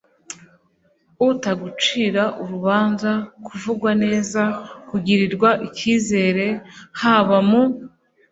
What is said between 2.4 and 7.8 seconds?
urubanza, kuvugwa neza, kugirirwa ikizere, haba mu